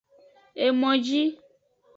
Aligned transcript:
Emoji. 0.65 1.21